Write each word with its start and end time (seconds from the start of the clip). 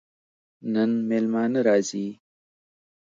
نن 0.73 0.91
مېلمانه 1.09 1.59
راځي 1.67 2.07